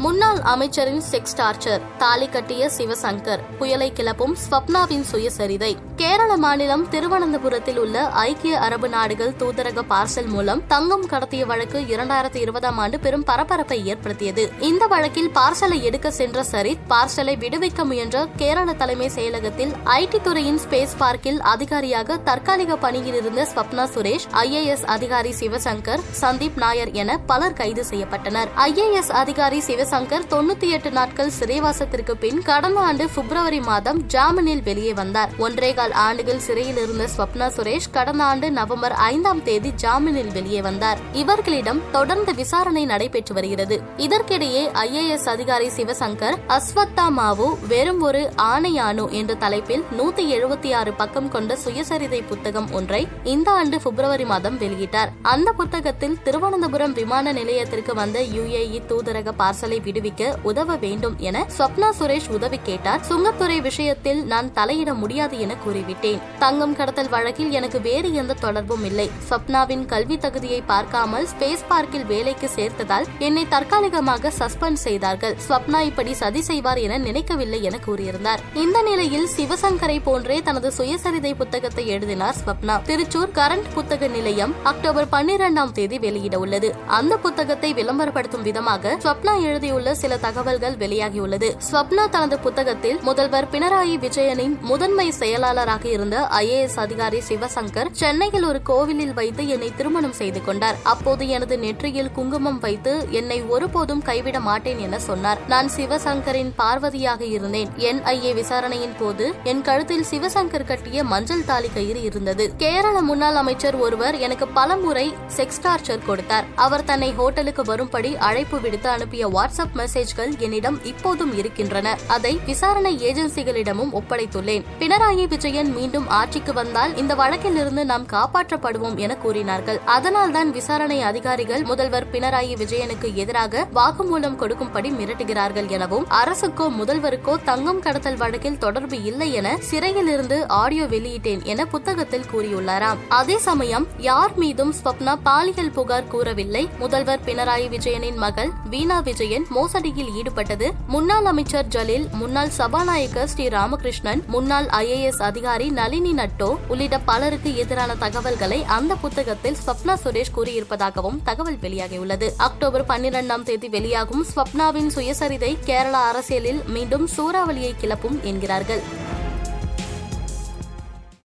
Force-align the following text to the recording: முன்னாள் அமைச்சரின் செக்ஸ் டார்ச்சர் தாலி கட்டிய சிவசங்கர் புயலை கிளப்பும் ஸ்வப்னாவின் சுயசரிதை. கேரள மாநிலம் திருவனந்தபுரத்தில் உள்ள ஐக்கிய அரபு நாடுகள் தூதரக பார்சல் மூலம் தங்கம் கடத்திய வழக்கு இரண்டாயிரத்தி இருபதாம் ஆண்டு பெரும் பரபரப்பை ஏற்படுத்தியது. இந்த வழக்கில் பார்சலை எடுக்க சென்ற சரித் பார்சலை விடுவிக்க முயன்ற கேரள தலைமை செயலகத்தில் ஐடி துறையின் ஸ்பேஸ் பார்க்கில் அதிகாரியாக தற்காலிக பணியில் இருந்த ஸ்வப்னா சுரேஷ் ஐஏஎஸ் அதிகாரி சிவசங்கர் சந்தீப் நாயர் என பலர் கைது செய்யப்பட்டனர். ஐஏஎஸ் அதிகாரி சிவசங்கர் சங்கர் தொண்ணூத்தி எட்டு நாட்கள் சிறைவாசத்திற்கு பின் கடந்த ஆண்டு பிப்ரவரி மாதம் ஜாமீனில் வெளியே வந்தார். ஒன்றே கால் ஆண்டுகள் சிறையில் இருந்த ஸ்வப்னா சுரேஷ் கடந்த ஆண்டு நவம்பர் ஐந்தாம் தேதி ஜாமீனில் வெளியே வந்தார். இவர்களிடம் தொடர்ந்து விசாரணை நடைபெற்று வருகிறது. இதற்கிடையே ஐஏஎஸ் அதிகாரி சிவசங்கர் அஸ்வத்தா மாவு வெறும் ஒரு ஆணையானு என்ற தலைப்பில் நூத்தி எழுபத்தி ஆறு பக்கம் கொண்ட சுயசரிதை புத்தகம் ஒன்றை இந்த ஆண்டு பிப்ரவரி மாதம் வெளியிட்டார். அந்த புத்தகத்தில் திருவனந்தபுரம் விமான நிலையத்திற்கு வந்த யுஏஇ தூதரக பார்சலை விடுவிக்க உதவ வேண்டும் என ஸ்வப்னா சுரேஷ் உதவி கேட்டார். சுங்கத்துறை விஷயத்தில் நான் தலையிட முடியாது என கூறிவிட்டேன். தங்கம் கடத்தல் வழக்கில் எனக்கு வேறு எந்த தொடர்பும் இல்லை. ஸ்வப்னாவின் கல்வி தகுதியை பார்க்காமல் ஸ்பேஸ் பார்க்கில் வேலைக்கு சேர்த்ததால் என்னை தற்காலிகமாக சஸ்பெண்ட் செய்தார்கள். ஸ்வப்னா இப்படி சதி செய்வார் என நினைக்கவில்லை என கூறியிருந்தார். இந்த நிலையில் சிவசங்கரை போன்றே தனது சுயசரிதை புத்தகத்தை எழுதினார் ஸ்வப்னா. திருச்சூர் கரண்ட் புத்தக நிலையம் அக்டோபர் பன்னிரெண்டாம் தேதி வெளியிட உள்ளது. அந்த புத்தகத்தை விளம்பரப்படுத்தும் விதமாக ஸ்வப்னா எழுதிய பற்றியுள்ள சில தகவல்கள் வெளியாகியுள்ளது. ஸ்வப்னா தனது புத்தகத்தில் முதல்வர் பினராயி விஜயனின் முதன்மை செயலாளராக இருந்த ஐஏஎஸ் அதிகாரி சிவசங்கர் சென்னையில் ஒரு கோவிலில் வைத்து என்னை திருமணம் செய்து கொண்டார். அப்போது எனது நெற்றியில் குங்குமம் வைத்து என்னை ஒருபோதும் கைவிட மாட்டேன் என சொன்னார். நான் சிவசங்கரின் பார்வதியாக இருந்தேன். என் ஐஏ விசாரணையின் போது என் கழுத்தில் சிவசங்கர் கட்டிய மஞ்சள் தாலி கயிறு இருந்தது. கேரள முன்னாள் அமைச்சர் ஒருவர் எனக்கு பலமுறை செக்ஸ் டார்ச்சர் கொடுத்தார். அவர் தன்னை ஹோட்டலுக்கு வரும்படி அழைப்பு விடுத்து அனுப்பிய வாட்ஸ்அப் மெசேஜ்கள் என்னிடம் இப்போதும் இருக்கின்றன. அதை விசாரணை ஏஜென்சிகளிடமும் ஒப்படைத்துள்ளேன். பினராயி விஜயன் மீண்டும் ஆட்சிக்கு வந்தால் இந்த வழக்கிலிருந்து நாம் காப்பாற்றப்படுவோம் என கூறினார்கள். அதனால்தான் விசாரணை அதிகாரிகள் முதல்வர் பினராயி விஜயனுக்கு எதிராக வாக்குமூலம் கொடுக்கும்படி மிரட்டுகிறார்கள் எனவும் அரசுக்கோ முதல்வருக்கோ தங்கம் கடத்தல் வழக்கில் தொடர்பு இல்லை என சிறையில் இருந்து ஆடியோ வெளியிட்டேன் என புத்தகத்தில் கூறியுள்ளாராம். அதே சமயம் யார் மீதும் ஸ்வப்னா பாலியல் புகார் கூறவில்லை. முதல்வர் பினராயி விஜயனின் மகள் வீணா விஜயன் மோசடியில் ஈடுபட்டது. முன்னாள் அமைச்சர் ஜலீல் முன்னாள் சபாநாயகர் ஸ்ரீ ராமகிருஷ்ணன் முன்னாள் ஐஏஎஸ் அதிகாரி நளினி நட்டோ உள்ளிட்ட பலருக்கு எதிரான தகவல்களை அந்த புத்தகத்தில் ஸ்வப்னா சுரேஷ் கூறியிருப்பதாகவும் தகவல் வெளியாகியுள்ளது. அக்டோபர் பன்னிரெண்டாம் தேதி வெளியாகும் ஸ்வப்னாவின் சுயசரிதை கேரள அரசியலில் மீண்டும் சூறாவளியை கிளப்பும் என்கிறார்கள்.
முன்னாள் 0.00 0.38
அமைச்சரின் 0.38 1.02
செக்ஸ் 1.10 1.36
டார்ச்சர் 1.36 1.80
தாலி 1.98 2.28
கட்டிய 2.28 2.70
சிவசங்கர் 2.78 3.38
புயலை 3.58 3.92
கிளப்பும் 3.92 4.36
ஸ்வப்னாவின் 4.36 5.04
சுயசரிதை. 5.12 5.76
கேரள 5.96 6.36
மாநிலம் 6.36 6.88
திருவனந்தபுரத்தில் 6.88 7.78
உள்ள 7.78 8.06
ஐக்கிய 8.06 8.58
அரபு 8.58 8.88
நாடுகள் 8.88 9.34
தூதரக 9.38 9.82
பார்சல் 9.90 10.26
மூலம் 10.26 10.66
தங்கம் 10.66 11.06
கடத்திய 11.06 11.46
வழக்கு 11.46 11.80
இரண்டாயிரத்தி 11.80 12.36
இருபதாம் 12.36 12.78
ஆண்டு 12.78 13.00
பெரும் 13.00 13.24
பரபரப்பை 13.24 13.86
ஏற்படுத்தியது. 13.86 14.52
இந்த 14.60 14.86
வழக்கில் 14.86 15.30
பார்சலை 15.30 15.82
எடுக்க 15.82 16.10
சென்ற 16.10 16.44
சரித் 16.44 16.86
பார்சலை 16.88 17.36
விடுவிக்க 17.36 17.84
முயன்ற 17.84 18.26
கேரள 18.36 18.72
தலைமை 18.72 19.10
செயலகத்தில் 19.14 19.72
ஐடி 19.84 20.20
துறையின் 20.20 20.60
ஸ்பேஸ் 20.70 20.96
பார்க்கில் 20.98 21.40
அதிகாரியாக 21.40 22.16
தற்காலிக 22.16 22.76
பணியில் 22.76 23.14
இருந்த 23.14 23.48
ஸ்வப்னா 23.54 23.86
சுரேஷ் 23.94 24.28
ஐஏஎஸ் 24.32 24.84
அதிகாரி 24.84 25.34
சிவசங்கர் 25.40 26.00
சந்தீப் 26.20 26.56
நாயர் 26.56 26.90
என 26.90 27.18
பலர் 27.18 27.52
கைது 27.52 27.84
செய்யப்பட்டனர். 27.90 28.48
ஐஏஎஸ் 28.56 29.10
அதிகாரி 29.10 29.58
சிவசங்கர் 29.58 29.88
சங்கர் 29.90 30.26
தொண்ணூத்தி 30.30 30.68
எட்டு 30.68 30.90
நாட்கள் 30.90 31.30
சிறைவாசத்திற்கு 31.38 32.14
பின் 32.14 32.42
கடந்த 32.42 32.80
ஆண்டு 32.80 33.08
பிப்ரவரி 33.14 33.60
மாதம் 33.60 34.02
ஜாமீனில் 34.06 34.62
வெளியே 34.62 34.92
வந்தார். 34.92 35.30
ஒன்றே 35.38 35.74
கால் 35.74 35.92
ஆண்டுகள் 35.92 36.38
சிறையில் 36.38 36.76
இருந்த 36.76 37.08
ஸ்வப்னா 37.16 37.46
சுரேஷ் 37.56 37.88
கடந்த 37.90 38.24
ஆண்டு 38.24 38.50
நவம்பர் 38.50 38.92
ஐந்தாம் 38.92 39.42
தேதி 39.42 39.72
ஜாமீனில் 39.82 40.32
வெளியே 40.32 40.60
வந்தார். 40.60 40.98
இவர்களிடம் 41.12 41.80
தொடர்ந்து 41.90 42.34
விசாரணை 42.34 42.84
நடைபெற்று 42.84 43.34
வருகிறது. 43.34 43.82
இதற்கிடையே 43.96 44.70
ஐஏஎஸ் 44.74 45.28
அதிகாரி 45.28 45.68
சிவசங்கர் 45.68 46.36
அஸ்வத்தா 46.48 47.08
மாவு 47.08 47.58
வெறும் 47.68 48.00
ஒரு 48.00 48.30
ஆணையானு 48.36 49.10
என்ற 49.10 49.34
தலைப்பில் 49.34 49.84
நூத்தி 49.98 50.26
எழுபத்தி 50.36 50.74
ஆறு 50.74 50.92
பக்கம் 50.92 51.28
கொண்ட 51.28 51.58
சுயசரிதை 51.64 52.22
புத்தகம் 52.26 52.72
ஒன்றை 52.72 53.08
இந்த 53.24 53.50
ஆண்டு 53.50 53.80
பிப்ரவரி 53.80 54.24
மாதம் 54.24 54.58
வெளியிட்டார். 54.58 55.08
அந்த 55.22 55.52
புத்தகத்தில் 55.52 56.18
திருவனந்தபுரம் 56.22 56.92
விமான 56.92 57.32
நிலையத்திற்கு 57.32 57.94
வந்த 57.94 58.20
யுஏஇ 58.20 58.80
தூதரக 58.88 59.32
பார்சலை 59.38 59.78
விடுவிக்க 59.86 60.32
உதவ 60.50 60.76
வேண்டும் 60.84 61.16
என 61.28 61.44
ஸ்வப்னா 61.56 61.88
சுரேஷ் 61.98 62.28
உதவி 62.36 62.58
கேட்டார். 62.68 63.02
சுங்கத்துறை 63.08 63.58
விஷயத்தில் 63.68 64.20
நான் 64.32 64.52
தலையிட 64.58 64.90
முடியாது 65.02 65.38
என 65.44 65.56
கூறிவிட்டேன். 65.64 66.20
தங்கம் 66.38 66.76
கடத்தல் 66.80 67.12
வழக்கில் 67.14 67.54
எனக்கு 67.58 67.80
வேறு 67.80 68.08
எந்த 68.14 68.38
தொடர்பும் 68.44 68.84
இல்லை. 68.90 69.08
ஸ்வப்னாவின் 69.28 69.84
கல்வி 69.92 70.18
தகுதியை 70.18 70.60
பார்க்காமல் 70.72 71.26
ஸ்பேஸ் 71.32 71.64
பார்க்கில் 71.68 72.06
வேலைக்கு 72.12 72.50
சேர்த்ததால் 72.56 73.08
என்னை 73.18 73.44
தற்காலிகமாக 73.54 74.32
சஸ்பெண்ட் 74.38 74.82
செய்தார்கள். 74.86 75.36
ஸ்வப்னா 75.46 75.80
இப்படி 75.90 76.14
சதி 76.22 76.42
செய்வார் 76.50 76.80
என 76.86 76.98
நினைக்கவில்லை 76.98 77.62
என 77.68 77.78
கூறியிருந்தார். 77.86 78.42
இந்த 78.64 78.78
நிலையில் 78.82 79.28
சிவசங்கரை 79.36 79.98
போன்றே 80.08 80.38
தனது 80.42 80.68
சுயசரிதை 80.78 81.32
புத்தகத்தை 81.42 81.86
எழுதினார் 81.96 82.38
ஸ்வப்னா. 82.42 82.76
திருச்சூர் 82.90 83.34
கரண்ட் 83.38 83.68
புத்தக 83.74 84.08
நிலையம் 84.16 84.54
அக்டோபர் 84.70 85.08
பன்னிரெண்டாம் 85.12 85.72
தேதி 85.72 85.98
வெளியிட 85.98 86.38
உள்ளது. 86.38 86.68
அந்த 86.98 87.16
புத்தகத்தை 87.16 87.70
விளம்பரப்படுத்தும் 87.74 88.46
விதமாக 88.48 88.96
ஸ்வப்னா 89.04 89.34
எழுதிய 89.48 89.69
பற்றியுள்ள 89.70 89.92
சில 90.02 90.16
தகவல்கள் 90.24 90.76
வெளியாகியுள்ளது. 90.82 91.48
ஸ்வப்னா 91.66 92.04
தனது 92.14 92.36
புத்தகத்தில் 92.44 92.98
முதல்வர் 93.08 93.46
பினராயி 93.52 93.94
விஜயனின் 94.04 94.54
முதன்மை 94.70 95.06
செயலாளராக 95.10 95.84
இருந்த 95.88 96.16
ஐஏஎஸ் 96.38 96.78
அதிகாரி 96.84 97.20
சிவசங்கர் 97.28 97.90
சென்னையில் 98.00 98.46
ஒரு 98.50 98.60
கோவிலில் 98.62 99.14
வைத்து 99.18 99.42
என்னை 99.54 99.68
திருமணம் 99.76 100.16
செய்து 100.20 100.40
கொண்டார். 100.44 100.78
அப்போது 100.92 101.28
எனது 101.36 101.58
நெற்றியில் 101.64 102.10
குங்குமம் 102.16 102.58
வைத்து 102.58 102.94
என்னை 103.18 103.38
ஒருபோதும் 103.54 104.02
கைவிட 104.02 104.40
மாட்டேன் 104.48 104.80
என 104.86 104.98
சொன்னார். 105.08 105.42
நான் 105.52 105.70
சிவசங்கரின் 105.76 106.52
பார்வதியாக 106.58 107.22
இருந்தேன். 107.36 107.70
என் 107.90 108.02
ஐஏ 108.14 108.32
விசாரணையின் 108.40 108.96
போது 108.98 109.28
என் 109.52 109.62
கழுத்தில் 109.62 110.06
சிவசங்கர் 110.10 110.68
கட்டிய 110.72 111.04
மஞ்சள் 111.04 111.46
தாலி 111.52 111.70
கயிறு 111.74 112.02
இருந்தது. 112.02 112.46
கேரள 112.64 112.96
முன்னாள் 113.10 113.40
அமைச்சர் 113.44 113.78
ஒருவர் 113.86 114.18
எனக்கு 114.26 114.48
பலமுறை 114.58 115.06
செக்ஸ் 115.36 115.62
டார்ச்சர் 115.62 116.06
கொடுத்தார். 116.06 116.48
அவர் 116.66 116.88
தன்னை 116.92 117.12
ஹோட்டலுக்கு 117.22 117.64
வரும்படி 117.72 118.12
அழைப்பு 118.16 118.58
விடுத்து 118.60 118.88
அனுப்பிய 118.88 119.24
வாட்ஸ்அப் 119.28 119.58
மெசேஜ்கள் 119.74 120.38
என்னிடம் 120.38 120.84
இப்போதும் 120.84 121.36
இருக்கின்றன. 121.36 121.96
அதை 122.06 122.40
விசாரணை 122.46 122.98
ஏஜென்சிகளிடமும் 122.98 123.92
ஒப்படைத்துள்ளேன். 123.92 124.64
பினராயி 124.78 125.28
விஜயன் 125.28 125.72
மீண்டும் 125.72 126.08
ஆட்சிக்கு 126.08 126.52
வந்தால் 126.52 126.96
இந்த 126.96 127.14
வழக்கிலிருந்து 127.14 127.84
நாம் 127.84 128.06
காப்பாற்றப்படுவோம் 128.06 128.96
என 128.96 129.16
கூறினார்கள். 129.16 129.80
அதனால்தான் 129.84 130.50
விசாரணை 130.50 131.02
அதிகாரிகள் 131.02 131.62
முதல்வர் 131.62 132.06
பினராயி 132.12 132.56
விஜயனுக்கு 132.56 133.14
எதிராக 133.14 133.66
வாக்குமூலம் 133.74 134.36
கொடுக்கும்படி 134.36 134.90
மிரட்டுகிறார்கள் 134.90 135.68
எனவும் 135.68 136.06
அரசுக்கோ 136.10 136.66
முதல்வருக்கோ 136.80 137.34
தங்கம் 137.44 137.80
கடத்தல் 137.80 138.16
வழக்கில் 138.16 138.58
தொடர்பு 138.58 139.02
இல்லை 139.02 139.32
என 139.32 139.56
சிறையில் 139.60 140.08
இருந்து 140.08 140.48
ஆடியோ 140.48 140.84
வெளியிட்டேன் 140.84 141.42
என 141.42 141.66
புத்தகத்தில் 141.66 142.26
கூறியுள்ளாராம். 142.32 142.98
அதே 143.08 143.38
சமயம் 143.38 143.86
யார் 143.98 144.36
மீதும் 144.36 144.74
ஸ்வப்னா 144.84 145.14
பாலியல் 145.22 145.70
புகார் 145.70 146.08
கூறவில்லை. 146.08 146.68
முதல்வர் 146.78 147.20
பினராயி 147.26 147.68
விஜயனின் 147.68 148.16
மகள் 148.16 148.50
வீணா 148.70 149.00
விஜயன் 149.00 149.46
மோசடியில் 149.54 150.10
ஈடுபட்டது. 150.18 150.70
முன்னாள் 150.86 151.24
அமைச்சர் 151.24 151.66
ஜலீல் 151.66 152.06
முன்னாள் 152.12 152.48
சபாநாயகர் 152.48 153.28
ஸ்ரீ 153.28 153.48
ராமகிருஷ்ணன் 153.48 154.22
முன்னாள் 154.26 154.66
ஐஏஎஸ் 154.66 155.22
அதிகாரி 155.22 155.70
நளினி 155.70 156.12
நட்டோ 156.12 156.50
உள்ளிட்ட 156.68 156.98
பலருக்கு 156.98 157.56
எதிரான 157.56 157.94
தகவல்களை 157.94 158.64
அந்த 158.64 158.94
புத்தகத்தில் 158.94 159.56
ஸ்வப்னா 159.66 159.96
சுரேஷ் 160.04 160.34
கூறியிருப்பதாகவும் 160.36 161.20
தகவல் 161.24 161.58
வெளியாகியுள்ளது. 161.62 162.28
அக்டோபர் 162.36 162.86
பன்னிரெண்டாம் 162.86 163.42
தேதி 163.42 163.68
வெளியாகும் 163.68 164.26
ஸ்வப்னாவின் 164.34 164.90
சுயசரிதை 164.94 165.56
கேரள 165.64 165.96
அரசியலில் 165.96 166.62
மீண்டும் 166.66 167.08
சூறாவளியை 167.16 167.72
கிளப்பும் 167.80 168.18
என்கிறார்கள். 168.22 168.82